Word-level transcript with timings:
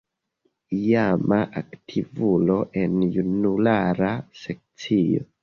Iama 0.77 1.37
aktivulo 1.61 2.57
en 2.85 2.97
junulara 3.19 4.11
sekcio. 4.47 5.25